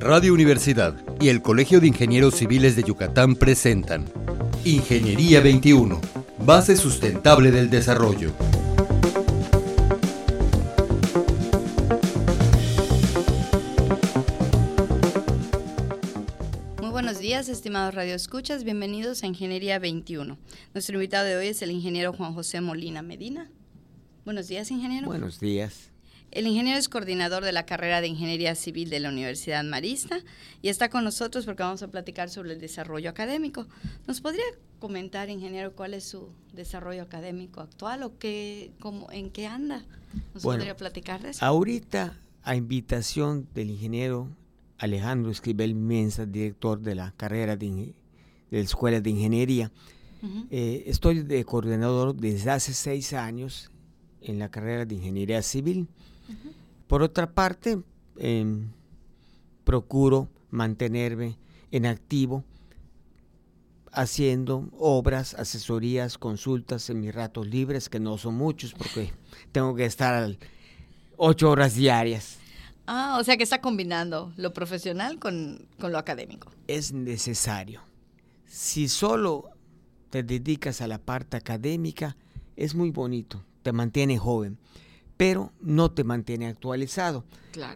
Radio 0.00 0.32
Universidad 0.32 0.94
y 1.20 1.28
el 1.28 1.42
Colegio 1.42 1.80
de 1.80 1.88
Ingenieros 1.88 2.36
Civiles 2.36 2.76
de 2.76 2.84
Yucatán 2.84 3.34
presentan 3.34 4.04
Ingeniería 4.64 5.40
21, 5.40 6.00
base 6.38 6.76
sustentable 6.76 7.50
del 7.50 7.68
desarrollo. 7.68 8.32
Muy 16.80 16.90
buenos 16.90 17.18
días, 17.18 17.48
estimados 17.48 17.92
radioescuchas. 17.92 18.62
Bienvenidos 18.62 19.24
a 19.24 19.26
Ingeniería 19.26 19.80
21. 19.80 20.38
Nuestro 20.74 20.94
invitado 20.94 21.26
de 21.26 21.36
hoy 21.38 21.48
es 21.48 21.60
el 21.62 21.72
ingeniero 21.72 22.12
Juan 22.12 22.34
José 22.34 22.60
Molina 22.60 23.02
Medina. 23.02 23.50
Buenos 24.24 24.46
días, 24.46 24.70
ingeniero. 24.70 25.08
Buenos 25.08 25.40
días. 25.40 25.90
El 26.30 26.46
ingeniero 26.46 26.78
es 26.78 26.88
coordinador 26.88 27.42
de 27.42 27.52
la 27.52 27.64
carrera 27.64 28.00
de 28.00 28.08
Ingeniería 28.08 28.54
Civil 28.54 28.90
de 28.90 29.00
la 29.00 29.08
Universidad 29.08 29.64
Marista 29.64 30.20
y 30.60 30.68
está 30.68 30.90
con 30.90 31.04
nosotros 31.04 31.46
porque 31.46 31.62
vamos 31.62 31.82
a 31.82 31.88
platicar 31.88 32.28
sobre 32.28 32.52
el 32.52 32.60
desarrollo 32.60 33.08
académico. 33.08 33.66
¿Nos 34.06 34.20
podría 34.20 34.44
comentar, 34.78 35.30
ingeniero, 35.30 35.74
cuál 35.74 35.94
es 35.94 36.04
su 36.04 36.28
desarrollo 36.52 37.02
académico 37.02 37.60
actual 37.60 38.02
o 38.02 38.18
qué, 38.18 38.72
cómo, 38.78 39.10
en 39.10 39.30
qué 39.30 39.46
anda? 39.46 39.84
¿Nos 40.34 40.42
podría 40.42 40.76
platicar 40.76 41.22
de 41.22 41.30
eso? 41.30 41.44
Ahorita, 41.44 42.14
a 42.42 42.54
invitación 42.54 43.48
del 43.54 43.70
ingeniero 43.70 44.28
Alejandro 44.76 45.30
Escribel 45.30 45.74
Mensa, 45.74 46.26
director 46.26 46.80
de 46.80 46.94
la 46.94 47.12
carrera 47.12 47.56
de, 47.56 47.94
la 48.50 48.58
Escuela 48.58 49.00
de 49.00 49.10
Ingeniería, 49.10 49.72
eh, 50.50 50.84
estoy 50.86 51.22
de 51.22 51.44
coordinador 51.44 52.14
desde 52.14 52.50
hace 52.50 52.74
seis 52.74 53.12
años 53.12 53.70
en 54.20 54.38
la 54.38 54.50
carrera 54.50 54.84
de 54.84 54.96
Ingeniería 54.96 55.42
Civil 55.42 55.88
por 56.86 57.02
otra 57.02 57.30
parte, 57.30 57.80
em, 58.16 58.70
procuro 59.64 60.28
mantenerme 60.50 61.38
en 61.70 61.86
activo 61.86 62.44
haciendo 63.92 64.68
obras, 64.78 65.34
asesorías, 65.34 66.18
consultas 66.18 66.88
en 66.90 67.00
mis 67.00 67.14
ratos 67.14 67.46
libres, 67.46 67.88
que 67.88 68.00
no 68.00 68.16
son 68.18 68.34
muchos 68.34 68.72
porque 68.72 69.12
tengo 69.52 69.74
que 69.74 69.84
estar 69.84 70.36
ocho 71.16 71.50
horas 71.50 71.74
diarias. 71.74 72.38
Ah, 72.86 73.18
o 73.20 73.24
sea 73.24 73.36
que 73.36 73.42
está 73.42 73.60
combinando 73.60 74.32
lo 74.36 74.54
profesional 74.54 75.18
con, 75.18 75.66
con 75.78 75.92
lo 75.92 75.98
académico. 75.98 76.50
Es 76.66 76.92
necesario. 76.92 77.82
Si 78.46 78.88
solo 78.88 79.50
te 80.08 80.22
dedicas 80.22 80.80
a 80.80 80.86
la 80.86 80.98
parte 80.98 81.36
académica, 81.36 82.16
es 82.56 82.74
muy 82.74 82.90
bonito, 82.90 83.44
te 83.62 83.72
mantiene 83.72 84.16
joven 84.16 84.58
pero 85.18 85.52
no 85.60 85.90
te 85.90 86.04
mantiene 86.04 86.46
actualizado. 86.46 87.26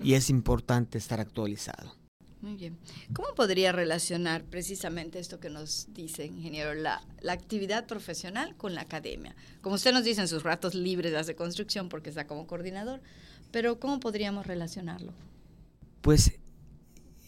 Y 0.03 0.15
es 0.15 0.31
importante 0.31 0.97
estar 0.97 1.21
actualizado. 1.21 1.95
Muy 2.41 2.55
bien. 2.55 2.79
¿Cómo 3.13 3.35
podría 3.35 3.73
relacionar 3.73 4.45
precisamente 4.45 5.19
esto 5.19 5.39
que 5.39 5.51
nos 5.51 5.89
dice, 5.93 6.25
ingeniero, 6.27 6.73
la, 6.75 7.05
actividad 7.29 7.87
profesional 7.87 8.57
con 8.57 8.75
la 8.75 8.83
academia? 8.83 9.35
Como 9.61 9.75
usted 9.75 9.93
nos 9.93 10.05
dice 10.05 10.21
en 10.21 10.29
sus 10.29 10.45
ratos 10.45 10.75
libres 10.75 11.27
de 11.27 11.35
construcción, 11.35 11.89
porque 11.89 12.11
está 12.11 12.27
como 12.27 12.47
coordinador, 12.47 13.01
pero 13.51 13.79
¿cómo 13.79 13.99
podríamos 14.01 14.47
relacionarlo? 14.47 15.13
Pues 16.01 16.33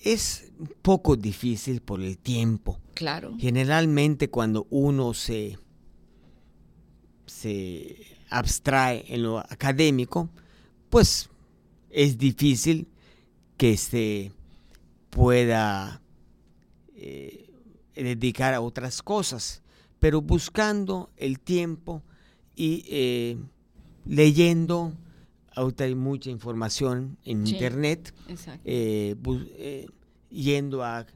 es 0.02 0.52
poco 0.82 1.16
difícil 1.16 1.80
por 1.80 2.00
el 2.00 2.18
tiempo. 2.18 2.80
Claro. 2.94 3.34
Generalmente 3.38 4.30
cuando 4.30 4.68
uno 4.70 5.12
se, 5.14 5.58
se 7.26 8.13
abstrae 8.34 9.04
en 9.08 9.22
lo 9.22 9.38
académico, 9.38 10.28
pues 10.90 11.30
es 11.90 12.18
difícil 12.18 12.88
que 13.56 13.76
se 13.76 14.32
pueda 15.10 16.02
eh, 16.96 17.48
dedicar 17.94 18.52
a 18.52 18.60
otras 18.60 19.02
cosas, 19.02 19.62
pero 20.00 20.20
buscando 20.20 21.10
el 21.16 21.38
tiempo 21.38 22.02
y 22.56 22.84
eh, 22.88 23.38
leyendo, 24.04 24.92
ahorita 25.54 25.84
hay 25.84 25.94
mucha 25.94 26.30
información 26.30 27.16
en 27.24 27.46
internet, 27.46 28.12
eh, 28.64 29.86
yendo 30.28 30.82
a 30.82 31.06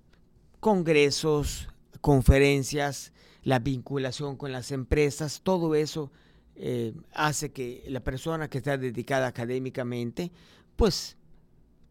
congresos, 0.61 1.69
conferencias, 2.01 3.13
la 3.43 3.59
vinculación 3.59 4.37
con 4.37 4.53
las 4.53 4.71
empresas, 4.71 5.41
todo 5.43 5.75
eso 5.75 6.13
eh, 6.61 6.93
hace 7.13 7.51
que 7.53 7.85
la 7.87 8.01
persona 8.01 8.49
que 8.49 8.59
está 8.59 8.77
dedicada 8.77 9.29
académicamente, 9.29 10.33
pues 10.75 11.17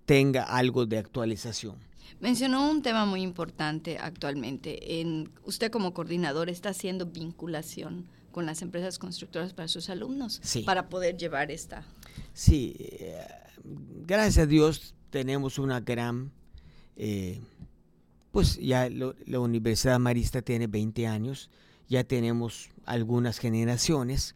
tenga 0.06 0.44
algo 0.44 0.86
de 0.86 0.98
actualización. 0.98 1.78
Mencionó 2.20 2.70
un 2.70 2.82
tema 2.82 3.06
muy 3.06 3.22
importante 3.22 3.98
actualmente. 3.98 5.00
En, 5.00 5.32
usted 5.44 5.72
como 5.72 5.94
coordinador 5.94 6.50
está 6.50 6.70
haciendo 6.70 7.06
vinculación 7.06 8.08
con 8.32 8.46
las 8.46 8.62
empresas 8.62 9.00
constructoras 9.00 9.54
para 9.54 9.68
sus 9.68 9.90
alumnos 9.90 10.42
para 10.66 10.90
poder 10.90 11.16
llevar 11.16 11.50
esta. 11.50 11.86
Sí, 12.34 12.76
eh, 12.78 13.26
gracias 14.06 14.44
a 14.44 14.46
Dios 14.46 14.96
tenemos 15.10 15.60
una 15.60 15.80
gran, 15.80 16.32
eh, 16.98 17.40
pues 18.32 18.58
ya 18.58 18.90
la 18.90 19.40
Universidad 19.40 19.98
Marista 19.98 20.42
tiene 20.42 20.68
20 20.68 21.08
años, 21.08 21.50
ya 21.88 22.04
tenemos 22.04 22.70
algunas 22.86 23.40
generaciones 23.40 24.36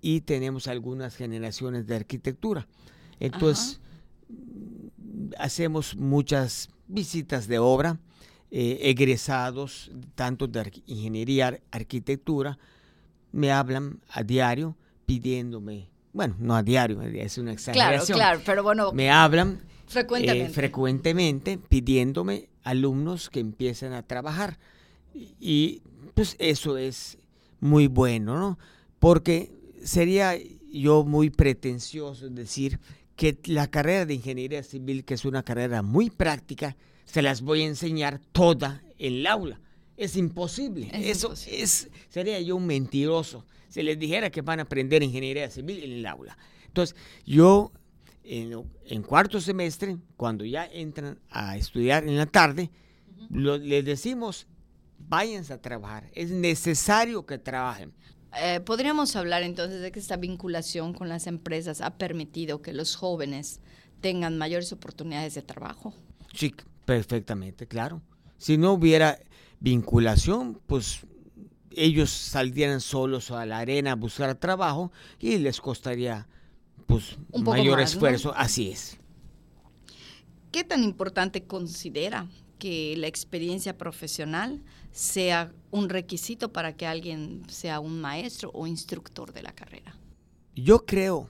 y 0.00 0.22
tenemos 0.22 0.66
algunas 0.66 1.16
generaciones 1.16 1.86
de 1.86 1.96
arquitectura. 1.96 2.66
Entonces, 3.18 3.80
hacemos 5.38 5.96
muchas 5.96 6.70
visitas 6.88 7.46
de 7.46 7.58
obra, 7.58 7.98
eh, 8.50 8.78
egresados 8.82 9.90
tanto 10.14 10.46
de 10.46 10.82
ingeniería, 10.86 11.60
arquitectura, 11.70 12.58
me 13.32 13.52
hablan 13.52 14.00
a 14.10 14.22
diario 14.22 14.76
pidiéndome, 15.06 15.88
bueno, 16.12 16.34
no 16.38 16.56
a 16.56 16.62
diario, 16.62 17.00
es 17.02 17.38
una 17.38 17.52
exageración. 17.52 18.16
Claro, 18.16 18.38
claro, 18.38 18.42
pero 18.44 18.62
bueno. 18.62 18.92
Me 18.92 19.10
hablan 19.10 19.60
frecuentemente, 19.86 20.50
eh, 20.50 20.54
frecuentemente 20.54 21.58
pidiéndome 21.58 22.48
alumnos 22.64 23.30
que 23.30 23.40
empiecen 23.40 23.92
a 23.92 24.02
trabajar. 24.02 24.58
Y 25.14 25.82
pues 26.14 26.36
eso 26.38 26.76
es 26.76 27.18
muy 27.60 27.86
bueno, 27.86 28.38
¿no? 28.38 28.58
Porque 28.98 29.52
sería 29.82 30.38
yo 30.72 31.04
muy 31.04 31.30
pretencioso 31.30 32.28
decir 32.30 32.78
que 33.16 33.38
la 33.44 33.70
carrera 33.70 34.06
de 34.06 34.14
ingeniería 34.14 34.62
civil, 34.62 35.04
que 35.04 35.14
es 35.14 35.24
una 35.24 35.42
carrera 35.42 35.82
muy 35.82 36.10
práctica, 36.10 36.76
se 37.04 37.22
las 37.22 37.42
voy 37.42 37.62
a 37.62 37.66
enseñar 37.66 38.20
toda 38.32 38.82
en 38.98 39.14
el 39.14 39.26
aula. 39.26 39.60
Es 39.96 40.16
imposible. 40.16 40.90
Eso 40.92 41.32
es 41.32 41.90
sería 42.08 42.40
yo 42.40 42.56
un 42.56 42.66
mentiroso 42.66 43.44
si 43.68 43.82
les 43.82 43.98
dijera 43.98 44.30
que 44.30 44.42
van 44.42 44.58
a 44.58 44.62
aprender 44.62 45.02
ingeniería 45.02 45.48
civil 45.50 45.82
en 45.84 45.92
el 45.92 46.06
aula. 46.06 46.36
Entonces, 46.66 46.96
yo 47.24 47.72
en, 48.24 49.02
cuarto 49.02 49.40
semestre, 49.40 49.96
cuando 50.16 50.44
ya 50.44 50.66
entran 50.66 51.18
a 51.30 51.56
estudiar 51.56 52.04
en 52.04 52.16
la 52.16 52.26
tarde, 52.26 52.70
les 53.30 53.84
decimos, 53.84 54.46
váyanse 54.98 55.52
a 55.52 55.60
trabajar. 55.60 56.10
Es 56.14 56.30
necesario 56.30 57.24
que 57.26 57.38
trabajen. 57.38 57.92
Eh, 58.38 58.60
podríamos 58.60 59.16
hablar 59.16 59.42
entonces 59.42 59.80
de 59.80 59.90
que 59.90 59.98
esta 59.98 60.16
vinculación 60.16 60.94
con 60.94 61.08
las 61.08 61.26
empresas 61.26 61.80
ha 61.80 61.96
permitido 61.96 62.62
que 62.62 62.72
los 62.72 62.96
jóvenes 62.96 63.60
tengan 64.00 64.38
mayores 64.38 64.72
oportunidades 64.72 65.34
de 65.34 65.42
trabajo. 65.42 65.92
Sí, 66.34 66.54
perfectamente, 66.84 67.66
claro. 67.66 68.00
Si 68.38 68.56
no 68.56 68.72
hubiera 68.72 69.18
vinculación, 69.58 70.60
pues 70.66 71.00
ellos 71.72 72.10
saldrían 72.10 72.80
solos 72.80 73.30
a 73.30 73.44
la 73.46 73.58
arena 73.58 73.92
a 73.92 73.96
buscar 73.96 74.34
trabajo 74.36 74.92
y 75.18 75.38
les 75.38 75.60
costaría 75.60 76.26
pues 76.86 77.18
Un 77.30 77.44
mayor 77.44 77.80
esfuerzo. 77.80 78.32
Así 78.34 78.70
es. 78.70 78.98
¿Qué 80.50 80.64
tan 80.64 80.82
importante 80.82 81.44
considera 81.44 82.26
que 82.60 82.94
la 82.96 83.08
experiencia 83.08 83.76
profesional 83.76 84.62
sea 84.92 85.52
un 85.72 85.88
requisito 85.88 86.52
para 86.52 86.76
que 86.76 86.86
alguien 86.86 87.42
sea 87.48 87.80
un 87.80 88.00
maestro 88.00 88.52
o 88.54 88.68
instructor 88.68 89.32
de 89.32 89.42
la 89.42 89.52
carrera? 89.52 89.96
Yo 90.54 90.86
creo 90.86 91.28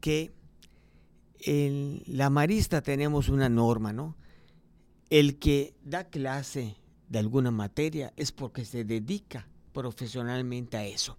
que 0.00 0.32
en 1.38 2.02
la 2.06 2.30
marista 2.30 2.82
tenemos 2.82 3.28
una 3.28 3.48
norma, 3.48 3.92
¿no? 3.92 4.16
El 5.10 5.38
que 5.38 5.74
da 5.84 6.04
clase 6.04 6.76
de 7.08 7.18
alguna 7.20 7.52
materia 7.52 8.12
es 8.16 8.32
porque 8.32 8.64
se 8.64 8.84
dedica 8.84 9.46
profesionalmente 9.72 10.76
a 10.76 10.84
eso. 10.84 11.16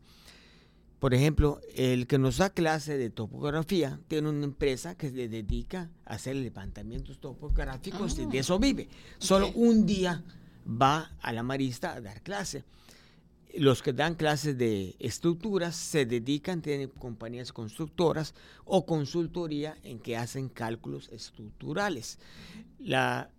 Por 0.99 1.13
ejemplo, 1.13 1.59
el 1.75 2.07
que 2.07 2.17
nos 2.17 2.37
da 2.37 2.49
clase 2.49 2.97
de 2.97 3.09
topografía 3.09 3.99
tiene 4.07 4.29
una 4.29 4.45
empresa 4.45 4.95
que 4.95 5.09
se 5.09 5.27
dedica 5.27 5.89
a 6.05 6.15
hacer 6.15 6.35
levantamientos 6.35 7.19
topográficos 7.19 8.17
y 8.17 8.25
de 8.25 8.39
eso 8.39 8.57
vive. 8.59 8.87
Solo 9.17 9.51
un 9.55 9.85
día 9.85 10.23
va 10.65 11.15
a 11.21 11.31
la 11.33 11.43
marista 11.43 11.93
a 11.93 12.01
dar 12.01 12.21
clase. 12.21 12.63
los 13.57 13.81
que 13.81 13.93
dan 13.93 14.15
clases 14.15 14.57
de 14.57 14.95
estructuras 14.99 15.75
se 15.75 16.05
dedican, 16.05 16.61
tienen 16.61 16.89
compañías 16.89 17.53
constructoras 17.53 18.33
o 18.65 18.85
consultoría 18.85 19.77
en 19.83 19.99
que 19.99 20.17
hacen 20.17 20.49
cálculos 20.49 21.09
estructurales. 21.09 22.19
La 22.79 23.29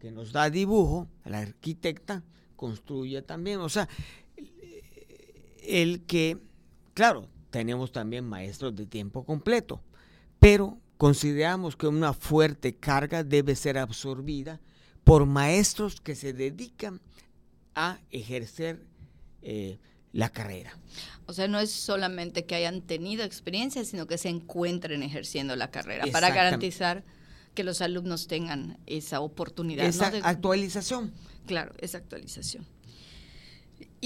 que 0.00 0.10
nos 0.10 0.32
da 0.32 0.50
dibujo, 0.50 1.08
la 1.24 1.38
arquitecta, 1.38 2.22
construye 2.56 3.22
también. 3.22 3.60
O 3.60 3.68
sea, 3.68 3.88
el 5.62 6.02
que, 6.02 6.38
claro, 6.94 7.28
tenemos 7.50 7.92
también 7.92 8.24
maestros 8.24 8.74
de 8.74 8.86
tiempo 8.86 9.24
completo, 9.24 9.82
pero 10.38 10.78
consideramos 10.96 11.76
que 11.76 11.86
una 11.86 12.12
fuerte 12.12 12.76
carga 12.76 13.22
debe 13.22 13.54
ser 13.56 13.78
absorbida 13.78 14.60
por 15.04 15.26
maestros 15.26 16.00
que 16.00 16.14
se 16.14 16.32
dedican 16.32 17.00
a 17.74 17.98
ejercer 18.10 18.86
eh, 19.42 19.78
la 20.12 20.30
carrera. 20.30 20.78
O 21.26 21.32
sea, 21.32 21.48
no 21.48 21.58
es 21.58 21.70
solamente 21.70 22.46
que 22.46 22.54
hayan 22.54 22.80
tenido 22.80 23.24
experiencia, 23.24 23.84
sino 23.84 24.06
que 24.06 24.16
se 24.16 24.28
encuentren 24.28 25.02
ejerciendo 25.02 25.56
la 25.56 25.70
carrera 25.70 26.06
para 26.12 26.30
garantizar 26.30 27.04
que 27.54 27.64
los 27.64 27.80
alumnos 27.80 28.26
tengan 28.26 28.78
esa 28.86 29.20
oportunidad. 29.20 29.86
Esa 29.86 30.06
actualización. 30.22 31.12
Claro, 31.46 31.74
esa 31.78 31.98
actualización. 31.98 32.66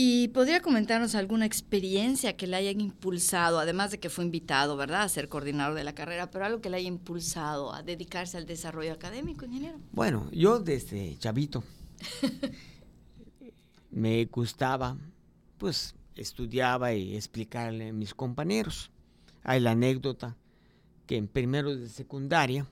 ¿Y 0.00 0.28
podría 0.28 0.62
comentarnos 0.62 1.16
alguna 1.16 1.44
experiencia 1.44 2.36
que 2.36 2.46
le 2.46 2.54
hayan 2.54 2.80
impulsado, 2.80 3.58
además 3.58 3.90
de 3.90 3.98
que 3.98 4.10
fue 4.10 4.24
invitado, 4.24 4.76
¿verdad?, 4.76 5.02
a 5.02 5.08
ser 5.08 5.28
coordinador 5.28 5.74
de 5.74 5.82
la 5.82 5.92
carrera, 5.92 6.30
pero 6.30 6.44
algo 6.44 6.60
que 6.60 6.70
le 6.70 6.76
haya 6.76 6.86
impulsado 6.86 7.74
a 7.74 7.82
dedicarse 7.82 8.36
al 8.36 8.46
desarrollo 8.46 8.92
académico, 8.92 9.44
ingeniero? 9.44 9.80
Bueno, 9.90 10.30
yo 10.30 10.60
desde 10.60 11.18
chavito 11.18 11.64
me 13.90 14.24
gustaba, 14.26 14.96
pues, 15.58 15.96
estudiaba 16.14 16.92
y 16.92 17.16
explicarle 17.16 17.88
a 17.88 17.92
mis 17.92 18.14
compañeros. 18.14 18.92
Hay 19.42 19.58
la 19.58 19.72
anécdota 19.72 20.36
que 21.08 21.16
en 21.16 21.26
primero 21.26 21.74
de 21.74 21.88
secundaria 21.88 22.68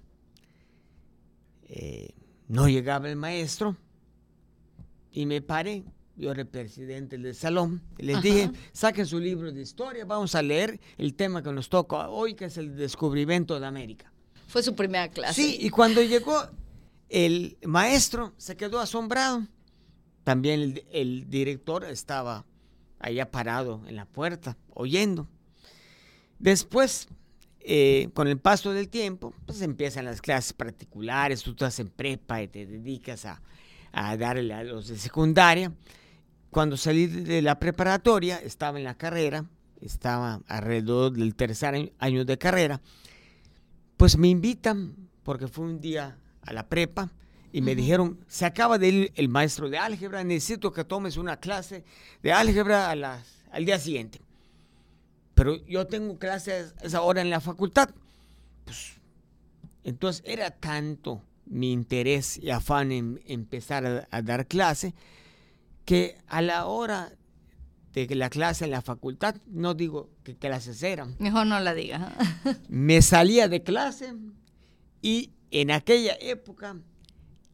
eh, 1.65 2.15
no 2.47 2.69
llegaba 2.69 3.11
el 3.11 3.17
maestro 3.17 3.77
y 5.11 5.27
me 5.27 5.43
paré 5.43 5.83
yo 6.17 6.31
era 6.31 6.41
el 6.41 6.49
presidente 6.49 7.19
del 7.19 7.35
salón, 7.35 7.83
les 7.99 8.23
dije, 8.23 8.51
saquen 8.73 9.07
su 9.07 9.19
libro 9.19 9.53
de 9.53 9.61
historia, 9.61 10.05
vamos 10.05 10.35
a 10.35 10.43
leer 10.43 10.81
el 10.97 11.15
tema 11.15 11.43
que 11.43 11.53
nos 11.53 11.69
toca 11.69 12.09
hoy, 12.09 12.35
que 12.35 12.47
es 12.47 12.57
el 12.57 12.75
descubrimiento 12.77 13.61
de 13.61 13.67
América. 13.67 14.11
Fue 14.49 14.63
su 14.63 14.75
primera 14.75 15.09
clase. 15.09 15.43
Sí, 15.43 15.59
y 15.61 15.69
cuando 15.69 16.03
llegó 16.03 16.43
el 17.11 17.59
maestro, 17.65 18.33
se 18.39 18.57
quedó 18.57 18.81
asombrado. 18.81 19.47
También 20.25 20.83
el, 20.91 21.29
director 21.29 21.85
estaba 21.85 22.47
allá 22.99 23.31
parado 23.31 23.83
en 23.87 23.97
la 23.97 24.07
puerta, 24.07 24.57
oyendo. 24.73 25.29
Después, 26.39 27.09
eh, 27.61 28.09
con 28.15 28.27
el 28.27 28.39
paso 28.39 28.73
del 28.73 28.89
tiempo, 28.89 29.35
pues 29.45 29.61
empiezan 29.61 30.07
las 30.07 30.23
clases 30.23 30.53
particulares, 30.55 31.43
tú 31.43 31.51
estás 31.51 31.79
en 31.79 31.91
prepa 31.91 32.43
y 32.43 32.49
te 32.49 32.67
dedicas 32.67 33.27
a, 33.27 33.43
a 33.93 34.17
darle 34.17 34.55
a 34.55 34.65
los 34.65 34.89
de 34.89 34.97
secundaria 34.97 35.73
cuando 36.57 36.79
salí 36.79 37.07
de 37.07 37.43
la 37.43 37.59
preparatoria, 37.59 38.39
estaba 38.39 38.79
en 38.79 38.85
la 38.85 38.95
carrera, 38.95 39.45
estaba 39.83 40.41
alrededor 40.49 41.13
del 41.13 41.35
tercer 41.35 41.93
año 41.99 42.25
de 42.25 42.39
carrera, 42.39 42.81
pues 43.99 44.17
me 44.17 44.29
invitan, 44.29 44.95
porque 45.23 45.49
fue 45.49 45.67
un 45.67 45.83
día 45.83 46.17
a 46.41 46.55
la 46.55 46.67
prepa, 46.67 47.11
y 47.53 47.61
me 47.61 47.75
dijeron, 47.75 48.25
se 48.27 48.47
acaba 48.47 48.79
de 48.79 48.89
ir 48.89 49.13
el 49.17 49.29
maestro 49.29 49.69
de 49.69 49.77
álgebra, 49.77 50.25
necesito 50.25 50.73
que 50.73 50.83
tomes 50.83 51.19
una 51.19 51.37
clase 51.37 51.85
de 52.23 52.33
álgebra 52.33 52.91
al 52.91 53.65
día 53.67 53.79
siguiente. 53.79 54.23
Pero 55.35 55.63
yo 55.67 55.87
tengo 55.87 56.19
clases 56.19 56.73
a 56.81 56.87
esa 56.87 57.03
hora 57.03 57.21
en 57.21 57.29
la 57.29 57.43
facultad. 57.43 57.91
Pues, 58.65 58.95
entonces 59.85 60.23
era 60.25 60.51
tanto 60.53 61.21
mi 61.45 61.71
interés 61.71 62.39
y 62.39 62.49
afán 62.49 62.93
en 62.93 63.21
empezar 63.27 63.85
a, 63.85 64.09
a 64.11 64.23
dar 64.23 64.47
clase 64.47 64.95
que 65.87 66.19
a 66.27 66.43
la 66.43 66.67
hora 66.67 67.17
de 67.95 68.15
la 68.15 68.29
clase 68.29 68.67
en 68.67 68.73
la 68.73 68.83
facultad, 68.83 69.37
no 69.47 69.73
digo 69.73 70.11
que 70.23 70.37
clases 70.37 70.83
eran. 70.83 71.17
Mejor 71.19 71.47
no 71.47 71.59
la 71.61 71.73
diga. 71.73 72.15
me 72.69 73.01
salía 73.01 73.49
de 73.49 73.63
clase 73.63 74.13
y 75.01 75.31
en 75.51 75.71
aquella 75.71 76.19
época, 76.21 76.77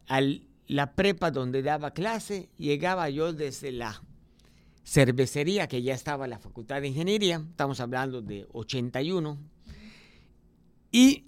a 0.07 0.21
la 0.67 0.95
prepa 0.95 1.31
donde 1.31 1.61
daba 1.61 1.91
clase, 1.91 2.49
llegaba 2.57 3.09
yo 3.09 3.31
desde 3.31 3.71
la 3.71 4.01
cervecería, 4.83 5.67
que 5.67 5.81
ya 5.81 5.93
estaba 5.93 6.25
en 6.25 6.31
la 6.31 6.39
Facultad 6.39 6.81
de 6.81 6.89
Ingeniería, 6.89 7.41
estamos 7.49 7.79
hablando 7.79 8.21
de 8.21 8.47
81, 8.51 9.37
y 10.91 11.25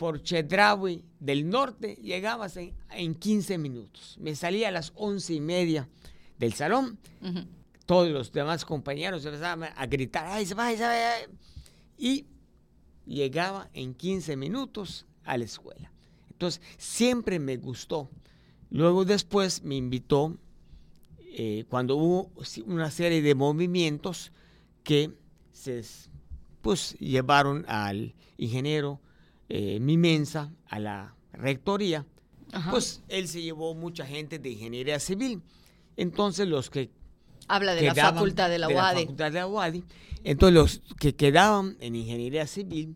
por 0.00 0.22
Chedraui 0.22 1.04
del 1.18 1.46
norte 1.46 1.98
llegabas 2.02 2.56
en, 2.56 2.72
en, 2.92 3.14
15 3.14 3.58
minutos. 3.58 4.16
Me 4.18 4.34
salía 4.34 4.68
a 4.68 4.70
las 4.70 4.94
once 4.96 5.34
y 5.34 5.42
media 5.42 5.90
del 6.38 6.54
salón. 6.54 6.98
Todos 7.84 8.08
los 8.08 8.32
demás 8.32 8.64
compañeros 8.64 9.26
empezaban 9.26 9.70
a 9.76 9.86
gritar, 9.86 10.24
¡ay, 10.26 10.46
se 10.46 10.54
va, 10.54 10.70
se 10.70 10.84
va! 10.84 11.02
Y 11.98 12.24
llegaba 13.04 13.68
en 13.74 13.92
15 13.92 14.36
minutos 14.36 15.04
a 15.24 15.36
la 15.36 15.44
escuela. 15.44 15.92
Entonces, 16.30 16.62
siempre 16.78 17.38
me 17.38 17.58
gustó. 17.58 18.08
Luego 18.70 19.04
después 19.04 19.62
me 19.64 19.74
invitó, 19.74 20.38
eh, 21.26 21.66
cuando 21.68 21.96
hubo 21.96 22.30
una 22.64 22.90
serie 22.90 23.20
de 23.20 23.34
movimientos 23.34 24.32
que 24.82 25.10
se 25.52 25.84
pues, 26.62 26.94
llevaron 26.98 27.66
al 27.68 28.14
ingeniero 28.38 28.98
eh, 29.52 29.80
Mimensa 29.80 30.52
a 30.68 30.78
la 30.78 31.16
rectoría, 31.32 32.06
pues 32.70 33.02
él 33.08 33.26
se 33.26 33.42
llevó 33.42 33.74
mucha 33.74 34.06
gente 34.06 34.38
de 34.38 34.50
ingeniería 34.50 35.00
civil. 35.00 35.42
Entonces 35.96 36.46
los 36.46 36.70
que... 36.70 36.90
Habla 37.48 37.74
de 37.74 37.82
la 37.82 37.94
facultad 37.96 38.48
de 38.48 38.58
la 38.58 38.68
UADI. 38.68 39.00
facultad 39.00 39.32
de 39.32 39.38
la 39.40 39.48
UADI. 39.48 39.84
Entonces 40.22 40.54
los 40.54 40.82
que 41.00 41.16
quedaban 41.16 41.76
en 41.80 41.96
ingeniería 41.96 42.46
civil 42.46 42.94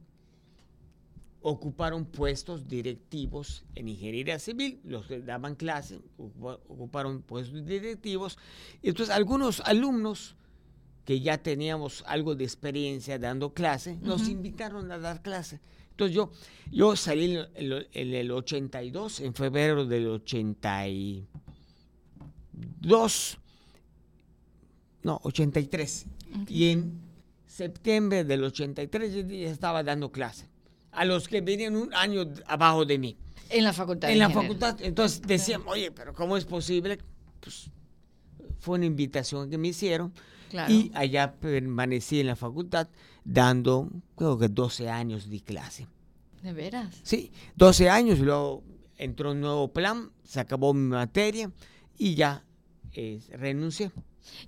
ocuparon 1.42 2.04
puestos 2.04 2.68
directivos 2.68 3.64
en 3.74 3.88
ingeniería 3.88 4.38
civil, 4.38 4.80
los 4.84 5.06
que 5.06 5.20
daban 5.22 5.56
clases 5.56 5.98
ocuparon 6.16 7.22
puestos 7.22 7.66
directivos. 7.66 8.38
Entonces 8.80 9.12
algunos 9.12 9.60
alumnos 9.60 10.36
que 11.04 11.20
ya 11.20 11.38
teníamos 11.38 12.04
algo 12.06 12.36
de 12.36 12.44
experiencia 12.44 13.18
dando 13.18 13.52
clase, 13.52 13.98
nos 14.02 14.28
invitaron 14.28 14.92
a 14.92 14.98
dar 14.98 15.20
clase. 15.20 15.60
Entonces 15.94 16.16
yo, 16.16 16.32
yo 16.72 16.96
salí 16.96 17.36
en, 17.36 17.86
en, 17.92 18.14
el 18.14 18.32
82, 18.32 19.20
en 19.20 19.32
febrero 19.32 19.86
del 19.86 20.08
82, 20.08 21.28
dos, 22.80 23.38
no, 25.04 25.20
83. 25.22 26.06
Y 26.48 26.70
en 26.70 27.00
septiembre 27.46 28.24
del 28.24 28.42
83 28.42 29.14
ya 29.28 29.48
estaba 29.48 29.84
dando 29.84 30.10
clase 30.10 30.48
a 30.90 31.04
los 31.04 31.28
que 31.28 31.40
venían 31.40 31.76
un 31.76 31.94
año 31.94 32.28
abajo 32.46 32.84
de 32.84 32.98
mí. 32.98 33.16
En 33.50 33.62
la 33.62 33.72
facultad. 33.72 34.10
En 34.10 34.18
la 34.18 34.30
facultad. 34.30 34.76
Entonces 34.80 35.22
decían, 35.22 35.62
oye, 35.66 35.90
pero 35.92 36.12
¿cómo 36.12 36.36
es 36.36 36.44
posible? 36.44 36.98
Pues 37.40 37.70
fue 38.58 38.78
una 38.78 38.86
invitación 38.86 39.50
que 39.50 39.58
me 39.58 39.68
hicieron. 39.68 40.12
Y 40.68 40.90
allá 40.94 41.34
permanecí 41.34 42.20
en 42.20 42.28
la 42.28 42.36
facultad 42.36 42.88
dando, 43.24 43.90
creo 44.16 44.38
que 44.38 44.48
12 44.48 44.88
años 44.88 45.28
de 45.28 45.40
clase. 45.40 45.86
¿De 46.42 46.52
veras? 46.52 47.00
Sí, 47.02 47.32
12 47.56 47.88
años, 47.88 48.18
luego 48.18 48.62
entró 48.96 49.32
un 49.32 49.40
nuevo 49.40 49.68
plan, 49.68 50.10
se 50.24 50.40
acabó 50.40 50.74
mi 50.74 50.88
materia 50.88 51.50
y 51.98 52.14
ya 52.14 52.44
eh, 52.92 53.20
renuncié. 53.30 53.90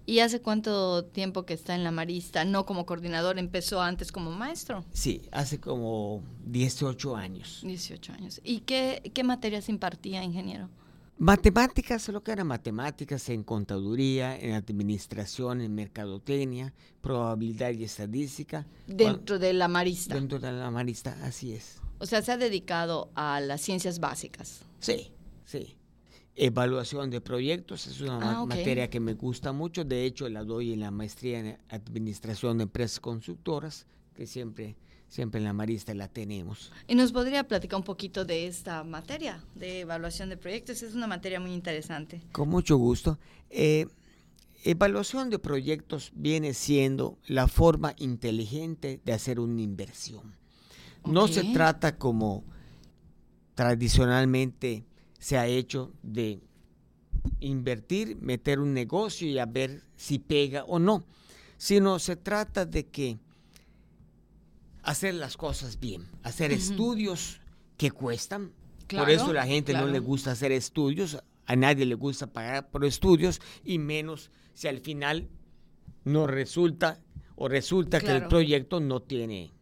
¿Y 0.06 0.20
hace 0.20 0.40
cuánto 0.40 1.04
tiempo 1.04 1.44
que 1.44 1.54
está 1.54 1.74
en 1.74 1.84
la 1.84 1.90
Marista? 1.90 2.44
No 2.44 2.64
como 2.64 2.86
coordinador, 2.86 3.38
empezó 3.38 3.82
antes 3.82 4.12
como 4.12 4.30
maestro. 4.30 4.84
Sí, 4.92 5.22
hace 5.32 5.60
como 5.60 6.22
18 6.46 7.16
años. 7.16 7.60
18 7.62 8.12
años. 8.12 8.40
¿Y 8.42 8.60
qué, 8.60 9.10
qué 9.14 9.24
materias 9.24 9.68
impartía, 9.68 10.22
ingeniero? 10.22 10.70
Matemáticas, 11.18 12.08
lo 12.10 12.22
que 12.22 12.32
era 12.32 12.44
matemáticas 12.44 13.30
en 13.30 13.42
contaduría, 13.42 14.38
en 14.38 14.52
administración, 14.52 15.62
en 15.62 15.74
mercadotecnia, 15.74 16.74
probabilidad 17.00 17.70
y 17.72 17.84
estadística. 17.84 18.66
Dentro 18.86 19.38
de 19.38 19.54
la 19.54 19.66
Marista. 19.66 20.14
Dentro 20.14 20.38
de 20.38 20.52
la 20.52 20.70
Marista, 20.70 21.16
así 21.22 21.54
es. 21.54 21.80
O 21.98 22.04
sea, 22.04 22.20
se 22.20 22.32
ha 22.32 22.36
dedicado 22.36 23.10
a 23.14 23.40
las 23.40 23.62
ciencias 23.62 23.98
básicas. 23.98 24.60
Sí, 24.78 25.10
sí. 25.46 25.78
Evaluación 26.34 27.08
de 27.08 27.22
proyectos 27.22 27.86
es 27.86 28.02
una 28.02 28.40
ah, 28.40 28.44
materia 28.44 28.90
que 28.90 29.00
me 29.00 29.14
gusta 29.14 29.52
mucho. 29.52 29.84
De 29.84 30.04
hecho, 30.04 30.28
la 30.28 30.44
doy 30.44 30.74
en 30.74 30.80
la 30.80 30.90
maestría 30.90 31.38
en 31.38 31.58
Administración 31.70 32.58
de 32.58 32.64
Empresas 32.64 33.00
Constructoras, 33.00 33.86
que 34.14 34.26
siempre, 34.26 34.76
siempre 35.08 35.38
en 35.38 35.44
la 35.44 35.52
Marista 35.52 35.94
la 35.94 36.08
tenemos. 36.08 36.72
¿Y 36.86 36.94
nos 36.94 37.12
podría 37.12 37.46
platicar 37.46 37.78
un 37.78 37.84
poquito 37.84 38.24
de 38.24 38.46
esta 38.46 38.84
materia 38.84 39.42
de 39.54 39.80
evaluación 39.80 40.28
de 40.28 40.36
proyectos? 40.36 40.82
Es 40.82 40.94
una 40.94 41.06
materia 41.06 41.40
muy 41.40 41.52
interesante. 41.52 42.22
Con 42.32 42.48
mucho 42.48 42.76
gusto. 42.76 43.18
Eh, 43.50 43.86
evaluación 44.64 45.30
de 45.30 45.38
proyectos 45.38 46.12
viene 46.14 46.54
siendo 46.54 47.18
la 47.26 47.48
forma 47.48 47.94
inteligente 47.98 49.00
de 49.04 49.12
hacer 49.12 49.40
una 49.40 49.62
inversión. 49.62 50.34
No 51.04 51.28
se 51.28 51.44
trata 51.44 51.98
como 51.98 52.44
tradicionalmente 53.54 54.84
se 55.18 55.38
ha 55.38 55.46
hecho 55.46 55.92
de 56.02 56.40
invertir, 57.40 58.16
meter 58.20 58.60
un 58.60 58.74
negocio 58.74 59.28
y 59.28 59.38
a 59.38 59.46
ver 59.46 59.82
si 59.96 60.18
pega 60.18 60.64
o 60.64 60.78
no, 60.78 61.04
sino 61.56 61.98
se 61.98 62.16
trata 62.16 62.66
de 62.66 62.86
que 62.86 63.18
hacer 64.86 65.14
las 65.14 65.36
cosas 65.36 65.80
bien, 65.80 66.06
hacer 66.22 66.52
estudios 66.52 67.40
que 67.76 67.90
cuestan. 67.90 68.52
por 68.88 69.10
eso 69.10 69.32
la 69.32 69.44
gente 69.44 69.72
no 69.72 69.86
le 69.86 69.98
gusta 69.98 70.30
hacer 70.30 70.52
estudios, 70.52 71.18
a 71.44 71.56
nadie 71.56 71.84
le 71.84 71.96
gusta 71.96 72.28
pagar 72.28 72.70
por 72.70 72.84
estudios 72.84 73.40
y 73.64 73.78
menos 73.78 74.30
si 74.54 74.68
al 74.68 74.78
final 74.78 75.28
no 76.04 76.28
resulta 76.28 77.00
o 77.34 77.48
resulta 77.48 78.00
que 78.00 78.12
el 78.12 78.28
proyecto 78.28 78.78
no 78.78 79.02
tiene 79.02 79.52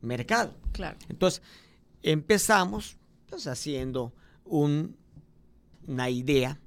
mercado. 0.00 0.56
Claro. 0.70 0.96
Entonces, 1.08 1.42
empezamos 2.02 2.98
pues, 3.28 3.48
haciendo 3.48 4.14
un, 4.44 4.96
una 5.88 6.08
idea, 6.08 6.60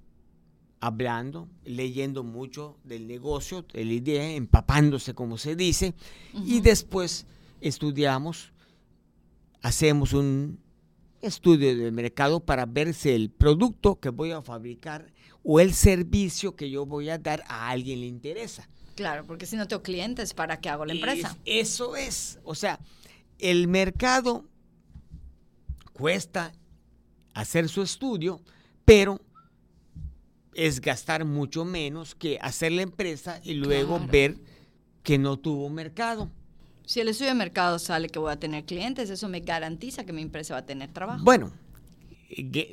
hablando, 0.82 1.48
leyendo 1.64 2.26
mucho 2.26 2.78
del 2.84 3.08
negocio, 3.08 3.66
de 3.74 3.86
la 3.86 3.94
idea, 3.94 4.32
empapándose, 4.32 5.14
como 5.14 5.38
se 5.38 5.56
dice, 5.56 5.96
y 6.34 6.60
después 6.60 7.26
estudiamos, 7.62 8.52
hacemos 9.62 10.14
un 10.14 10.60
estudio 11.22 11.78
de 11.78 11.92
mercado 11.92 12.40
para 12.40 12.66
ver 12.66 12.94
si 12.94 13.10
el 13.10 13.30
producto 13.30 14.00
que 14.00 14.10
voy 14.10 14.32
a 14.32 14.42
fabricar 14.42 15.14
o 15.44 15.60
el 15.60 15.74
servicio 15.74 16.56
que 16.56 16.70
yo 16.70 16.86
voy 16.86 17.10
a 17.10 17.18
dar 17.18 17.44
a 17.48 17.70
alguien 17.70 18.02
le 18.02 18.08
interesa. 18.08 18.68
Claro, 18.96 19.26
porque 19.26 19.46
si 19.46 19.56
no 19.56 19.68
tengo 19.68 19.82
clientes, 19.82 20.34
¿para 20.34 20.60
qué 20.60 20.70
hago 20.70 20.86
la 20.86 20.94
empresa? 20.94 21.38
eso 21.46 21.96
es, 21.96 22.40
o 22.44 22.56
sea, 22.56 22.80
el 23.40 23.68
mercado 23.68 24.46
cuesta 25.94 26.52
hacer 27.34 27.70
su 27.70 27.82
estudio, 27.82 28.42
pero 28.86 29.20
es 30.54 30.82
gastar 30.82 31.26
mucho 31.26 31.64
menos 31.64 32.14
que 32.14 32.38
hacer 32.42 32.74
la 32.74 32.82
empresa 32.82 33.40
y 33.44 33.54
luego 33.54 34.00
ver 34.00 34.38
que 35.04 35.18
no 35.18 35.38
tuvo 35.38 35.70
mercado. 35.70 36.30
Si 36.92 37.00
el 37.00 37.08
estudio 37.08 37.30
de 37.30 37.36
mercado 37.36 37.80
sale 37.80 38.10
que 38.10 38.20
voy 38.20 38.34
a 38.34 38.36
tener 38.36 38.66
clientes, 38.66 39.10
eso 39.10 39.30
me 39.30 39.40
garantiza 39.40 40.04
que 40.04 40.12
mi 40.12 40.22
empresa 40.22 40.56
va 40.56 40.60
a 40.60 40.66
tener 40.66 40.92
trabajo. 40.92 41.24
Bueno, 41.24 41.50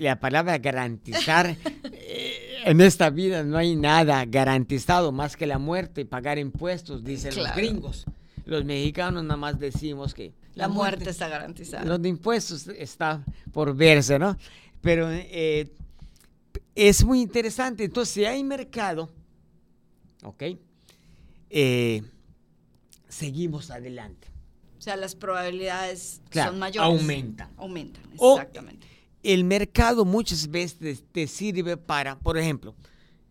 la 0.01 0.19
palabra 0.19 0.59
garantizar, 0.59 1.57
eh, 1.93 2.63
en 2.65 2.81
esta 2.81 3.11
vida 3.11 3.45
no 3.45 3.57
hay 3.57 3.77
nada 3.77 4.25
garantizado 4.25 5.13
más 5.13 5.37
que 5.37 5.47
la 5.47 5.61
muerte 5.61 6.01
y 6.01 6.05
pagar 6.05 6.37
impuestos, 6.37 7.05
dicen 7.05 7.37
los 7.37 7.55
gringos. 7.55 8.07
Los 8.45 8.65
mexicanos 8.65 9.23
nada 9.23 9.37
más 9.37 9.61
decimos 9.61 10.15
que 10.15 10.33
la, 10.57 10.67
muerte, 10.67 11.11
está 11.11 11.29
garantizada. 11.29 11.85
Los 11.85 12.05
impuestos 12.05 12.67
está 12.67 13.25
por 13.53 13.73
verse, 13.77 14.19
¿no? 14.19 14.37
Pero 14.81 15.09
eh, 15.13 15.71
es 16.75 17.05
muy 17.05 17.21
interesante. 17.21 17.85
Entonces, 17.85 18.13
si 18.13 18.25
hay 18.25 18.43
mercado, 18.43 19.11
¿ok? 20.25 20.43
Eh, 21.51 22.03
seguimos 23.09 23.71
adelante. 23.71 24.29
O 24.79 24.81
sea, 24.81 24.97
las 24.97 25.15
probabilidades 25.15 26.23
son 26.33 26.59
mayores. 26.59 27.01
Aumentan. 27.01 27.51
Aumentan, 27.57 28.05
exactamente. 28.13 28.87
el 29.23 29.45
mercado 29.45 30.05
muchas 30.05 30.49
veces 30.49 31.05
te 31.11 31.27
sirve 31.27 31.77
para, 31.77 32.19
por 32.19 32.39
ejemplo, 32.39 32.77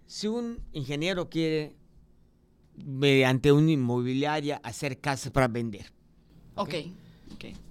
si 0.06 0.28
un 0.28 0.60
ingeniero 0.74 1.30
quiere, 1.30 1.76
mediante 2.76 3.52
una 3.52 3.72
inmobiliaria, 3.72 4.60
hacer 4.64 5.00
casas 5.00 5.32
para 5.32 5.48
vender. 5.48 5.92
Ok. 6.56 6.74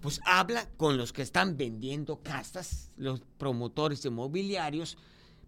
Pues 0.01 0.21
habla 0.25 0.69
con 0.77 0.97
los 0.97 1.13
que 1.13 1.23
están 1.23 1.57
vendiendo 1.57 2.23
casas, 2.23 2.93
los 2.97 3.21
promotores 3.37 4.05
inmobiliarios, 4.05 4.97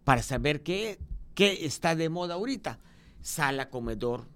para 0.05 0.23
saber 0.23 0.62
qué, 0.62 0.99
qué 1.35 1.65
está 1.65 1.95
de 1.95 2.09
moda 2.09 2.35
ahorita. 2.35 2.81
Sala, 3.21 3.71
comedor, 3.71 4.27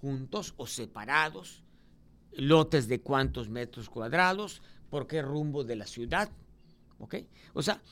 juntos 0.00 0.54
o 0.56 0.66
separados, 0.66 1.62
lotes 2.32 2.88
de 2.88 3.00
cuántos 3.00 3.48
metros 3.48 3.90
cuadrados, 3.90 4.62
por 4.88 5.06
qué 5.06 5.22
rumbo 5.22 5.64
de 5.64 5.76
la 5.76 5.86
ciudad. 5.86 6.30
¿Ok? 6.98 7.16
O 7.54 7.62
sea, 7.62 7.82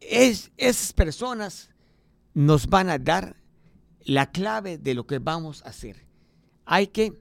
es, 0.00 0.52
esas 0.56 0.92
personas 0.92 1.70
nos 2.34 2.66
van 2.66 2.90
a 2.90 2.98
dar 2.98 3.36
la 4.04 4.30
clave 4.30 4.78
de 4.78 4.94
lo 4.94 5.06
que 5.06 5.18
vamos 5.18 5.62
a 5.64 5.70
hacer. 5.70 6.06
Hay 6.64 6.88
que, 6.88 7.18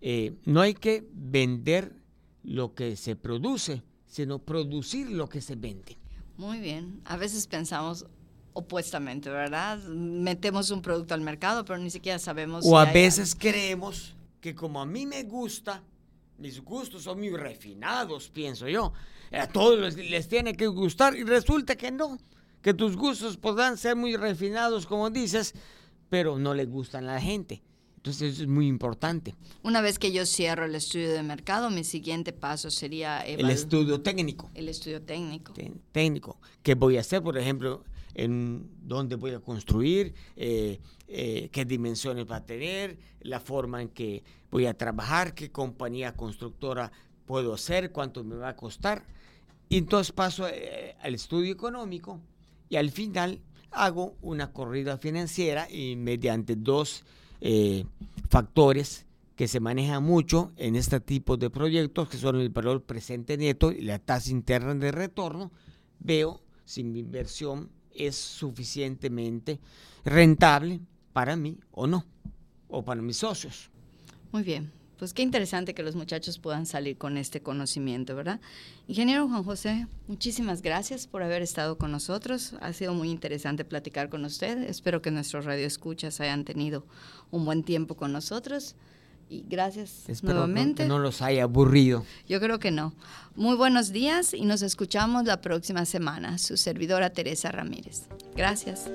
eh, 0.00 0.36
no 0.44 0.60
hay 0.60 0.74
que 0.74 1.06
vender 1.12 1.94
lo 2.42 2.74
que 2.74 2.96
se 2.96 3.16
produce, 3.16 3.82
sino 4.06 4.38
producir 4.38 5.10
lo 5.10 5.28
que 5.28 5.40
se 5.40 5.56
vende. 5.56 5.98
Muy 6.36 6.60
bien. 6.60 7.00
A 7.04 7.16
veces 7.16 7.46
pensamos, 7.46 8.06
opuestamente, 8.58 9.30
¿verdad? 9.30 9.78
Metemos 9.84 10.70
un 10.70 10.82
producto 10.82 11.14
al 11.14 11.20
mercado, 11.20 11.64
pero 11.64 11.78
ni 11.78 11.90
siquiera 11.90 12.18
sabemos. 12.18 12.66
O 12.66 12.76
a 12.76 12.86
veces 12.86 13.36
creemos 13.36 14.16
que 14.40 14.54
como 14.54 14.80
a 14.80 14.86
mí 14.86 15.06
me 15.06 15.22
gusta, 15.22 15.82
mis 16.38 16.60
gustos 16.60 17.04
son 17.04 17.18
muy 17.18 17.30
refinados, 17.30 18.28
pienso 18.30 18.68
yo. 18.68 18.92
A 19.30 19.46
todos 19.46 19.94
les, 19.96 20.28
tiene 20.28 20.54
que 20.54 20.66
gustar 20.66 21.14
y 21.14 21.22
resulta 21.22 21.76
que 21.76 21.92
no, 21.92 22.18
que 22.62 22.74
tus 22.74 22.96
gustos 22.96 23.36
podrán 23.36 23.76
ser 23.76 23.94
muy 23.94 24.16
refinados, 24.16 24.86
como 24.86 25.08
dices, 25.10 25.54
pero 26.08 26.38
no 26.38 26.52
le 26.52 26.64
gustan 26.64 27.04
a 27.08 27.14
la 27.14 27.20
gente. 27.20 27.62
Entonces 27.96 28.34
eso 28.34 28.42
es 28.42 28.48
muy 28.48 28.66
importante. 28.66 29.36
Una 29.62 29.80
vez 29.80 29.98
que 29.98 30.10
yo 30.12 30.24
cierro 30.24 30.64
el 30.64 30.74
estudio 30.74 31.12
de 31.12 31.22
mercado, 31.22 31.70
mi 31.70 31.84
siguiente 31.84 32.32
paso 32.32 32.70
sería... 32.70 33.20
El 33.20 33.50
estudio 33.50 34.00
técnico. 34.00 34.50
El 34.54 34.68
estudio 34.68 35.02
técnico. 35.02 35.52
técnico. 35.92 36.40
¿Qué 36.62 36.74
voy 36.74 36.96
a 36.96 37.00
hacer, 37.00 37.22
por 37.22 37.36
ejemplo, 37.38 37.84
en 38.14 38.70
dónde 38.82 39.16
voy 39.16 39.32
a 39.32 39.40
construir, 39.40 40.14
eh, 40.36 40.80
eh, 41.06 41.48
qué 41.52 41.64
dimensiones 41.64 42.30
va 42.30 42.36
a 42.36 42.46
tener, 42.46 42.98
la 43.20 43.40
forma 43.40 43.82
en 43.82 43.88
que 43.88 44.22
voy 44.50 44.66
a 44.66 44.74
trabajar, 44.74 45.34
qué 45.34 45.50
compañía 45.50 46.16
constructora 46.16 46.90
puedo 47.26 47.54
hacer, 47.54 47.92
cuánto 47.92 48.24
me 48.24 48.36
va 48.36 48.50
a 48.50 48.56
costar. 48.56 49.04
Y 49.68 49.78
entonces 49.78 50.12
paso 50.12 50.48
eh, 50.48 50.96
al 51.00 51.14
estudio 51.14 51.52
económico 51.52 52.20
y 52.68 52.76
al 52.76 52.90
final 52.90 53.40
hago 53.70 54.16
una 54.22 54.52
corrida 54.52 54.96
financiera 54.96 55.70
y 55.70 55.96
mediante 55.96 56.56
dos 56.56 57.04
factores 58.28 59.06
que 59.38 59.46
se 59.46 59.60
manejan 59.60 60.02
mucho 60.02 60.50
en 60.56 60.74
este 60.74 60.98
tipo 60.98 61.36
de 61.36 61.48
proyectos, 61.48 62.08
que 62.08 62.16
son 62.16 62.40
el 62.40 62.48
valor 62.48 62.82
presente 62.82 63.36
neto 63.36 63.70
y 63.70 63.82
la 63.82 64.00
tasa 64.00 64.30
interna 64.30 64.74
de 64.74 64.90
retorno, 64.90 65.52
veo 66.00 66.42
si 66.64 66.82
mi 66.82 66.98
inversión 66.98 67.70
es 67.98 68.16
suficientemente 68.16 69.58
rentable 70.04 70.80
para 71.12 71.36
mí 71.36 71.58
o 71.72 71.86
no, 71.86 72.04
o 72.68 72.84
para 72.84 73.02
mis 73.02 73.18
socios. 73.18 73.70
Muy 74.32 74.42
bien, 74.42 74.70
pues 74.98 75.12
qué 75.12 75.22
interesante 75.22 75.74
que 75.74 75.82
los 75.82 75.96
muchachos 75.96 76.38
puedan 76.38 76.66
salir 76.66 76.98
con 76.98 77.16
este 77.16 77.40
conocimiento, 77.40 78.16
¿verdad? 78.16 78.40
Ingeniero 78.86 79.28
Juan 79.28 79.44
José, 79.44 79.86
muchísimas 80.06 80.62
gracias 80.62 81.06
por 81.06 81.22
haber 81.22 81.42
estado 81.42 81.78
con 81.78 81.92
nosotros. 81.92 82.54
Ha 82.60 82.72
sido 82.72 82.94
muy 82.94 83.10
interesante 83.10 83.64
platicar 83.64 84.08
con 84.08 84.24
usted. 84.24 84.62
Espero 84.62 85.02
que 85.02 85.10
nuestros 85.10 85.44
radioescuchas 85.44 86.20
hayan 86.20 86.44
tenido 86.44 86.86
un 87.30 87.44
buen 87.44 87.62
tiempo 87.62 87.96
con 87.96 88.12
nosotros 88.12 88.74
y 89.30 89.44
gracias 89.48 90.08
Espero 90.08 90.34
nuevamente. 90.34 90.82
Que 90.84 90.88
no 90.88 90.98
los 90.98 91.22
haya 91.22 91.44
aburrido. 91.44 92.04
Yo 92.28 92.40
creo 92.40 92.58
que 92.58 92.70
no. 92.70 92.92
Muy 93.36 93.56
buenos 93.56 93.92
días 93.92 94.34
y 94.34 94.44
nos 94.44 94.60
escuchamos 94.62 95.24
la 95.24 95.40
próxima 95.40 95.84
semana. 95.84 96.38
Su 96.38 96.56
servidora 96.56 97.10
Teresa 97.10 97.52
Ramírez. 97.52 98.06
Gracias. 98.36 98.90